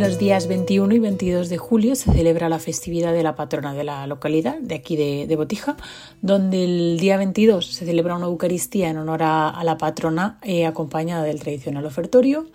[0.00, 3.84] Los días 21 y 22 de julio se celebra la festividad de la patrona de
[3.84, 5.76] la localidad, de aquí de, Botija,
[6.22, 11.24] donde el día 22 se celebra una Eucaristía en honor a, la patrona eh, acompañada
[11.24, 12.46] del tradicional ofertorio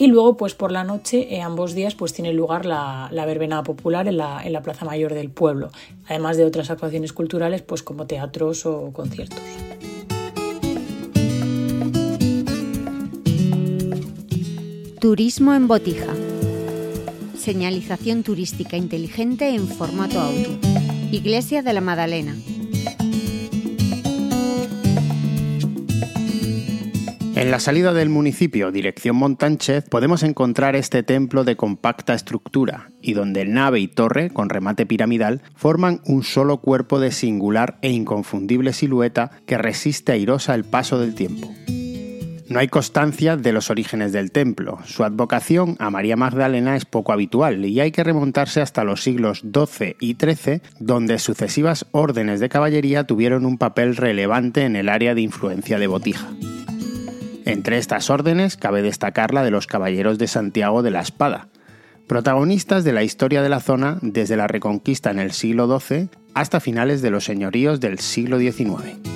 [0.00, 3.62] y luego, pues por la noche, eh, ambos días, pues tiene lugar la, la verbena
[3.62, 5.70] popular en la, en la, Plaza Mayor del pueblo,
[6.08, 9.38] además de otras actuaciones culturales, pues como teatros o conciertos.
[15.00, 16.12] Turismo en Botija.
[17.34, 20.48] Señalización turística inteligente en formato audio.
[21.10, 22.36] Iglesia de la Madalena.
[27.34, 33.14] En la salida del municipio, dirección Montánchez, podemos encontrar este templo de compacta estructura y
[33.14, 38.74] donde nave y torre, con remate piramidal, forman un solo cuerpo de singular e inconfundible
[38.74, 41.50] silueta que resiste airosa el paso del tiempo.
[42.50, 44.80] No hay constancia de los orígenes del templo.
[44.84, 49.42] Su advocación a María Magdalena es poco habitual y hay que remontarse hasta los siglos
[49.42, 55.14] XII y XIII, donde sucesivas órdenes de caballería tuvieron un papel relevante en el área
[55.14, 56.26] de influencia de Botija.
[57.44, 61.46] Entre estas órdenes cabe destacar la de los Caballeros de Santiago de la Espada,
[62.08, 66.58] protagonistas de la historia de la zona desde la Reconquista en el siglo XII hasta
[66.58, 69.09] finales de los señoríos del siglo XIX.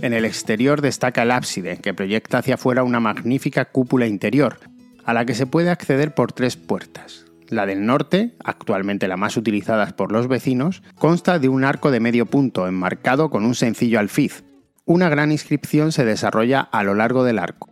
[0.00, 4.60] En el exterior destaca el ábside, que proyecta hacia afuera una magnífica cúpula interior,
[5.04, 7.24] a la que se puede acceder por tres puertas.
[7.48, 11.98] La del norte, actualmente la más utilizada por los vecinos, consta de un arco de
[11.98, 14.44] medio punto enmarcado con un sencillo alfiz.
[14.84, 17.68] Una gran inscripción se desarrolla a lo largo del arco.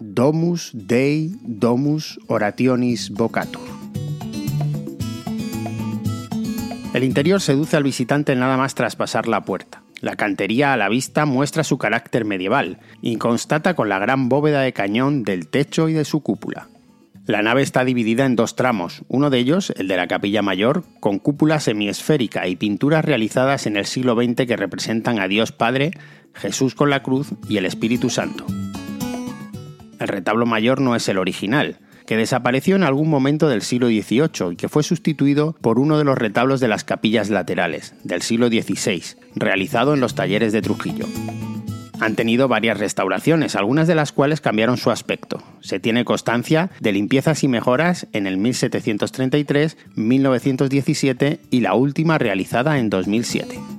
[0.00, 3.62] Domus Dei Domus Orationis Vocatur.
[6.92, 9.83] El interior seduce al visitante nada más traspasar la puerta.
[10.04, 14.60] La cantería a la vista muestra su carácter medieval y constata con la gran bóveda
[14.60, 16.68] de cañón del techo y de su cúpula.
[17.24, 20.84] La nave está dividida en dos tramos, uno de ellos, el de la capilla mayor,
[21.00, 25.92] con cúpula semiesférica y pinturas realizadas en el siglo XX que representan a Dios Padre,
[26.34, 28.44] Jesús con la cruz y el Espíritu Santo.
[29.98, 34.52] El retablo mayor no es el original, que desapareció en algún momento del siglo XVIII
[34.52, 38.48] y que fue sustituido por uno de los retablos de las capillas laterales, del siglo
[38.48, 39.02] XVI,
[39.34, 41.06] realizado en los talleres de Trujillo.
[42.00, 45.42] Han tenido varias restauraciones, algunas de las cuales cambiaron su aspecto.
[45.60, 52.78] Se tiene constancia de limpiezas y mejoras en el 1733, 1917 y la última realizada
[52.78, 53.73] en 2007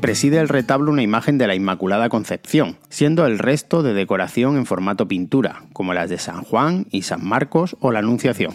[0.00, 4.66] preside el retablo una imagen de la Inmaculada Concepción, siendo el resto de decoración en
[4.66, 8.52] formato pintura, como las de San Juan y San Marcos o la Anunciación.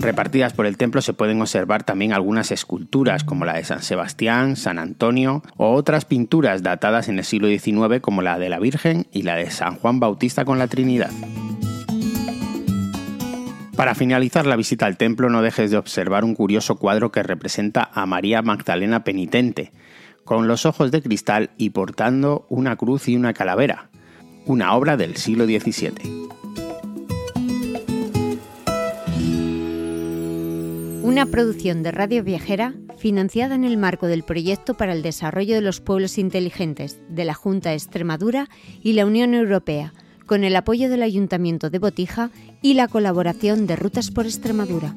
[0.00, 4.56] Repartidas por el templo se pueden observar también algunas esculturas como la de San Sebastián,
[4.56, 9.06] San Antonio o otras pinturas datadas en el siglo XIX como la de la Virgen
[9.10, 11.10] y la de San Juan Bautista con la Trinidad.
[13.74, 17.90] Para finalizar la visita al templo no dejes de observar un curioso cuadro que representa
[17.92, 19.72] a María Magdalena penitente,
[20.26, 23.88] con los ojos de cristal y portando una cruz y una calavera,
[24.44, 25.92] una obra del siglo XVII.
[31.02, 35.60] Una producción de Radio Viajera financiada en el marco del Proyecto para el Desarrollo de
[35.60, 38.48] los Pueblos Inteligentes de la Junta de Extremadura
[38.82, 39.94] y la Unión Europea,
[40.26, 42.30] con el apoyo del Ayuntamiento de Botija
[42.62, 44.96] y la colaboración de Rutas por Extremadura.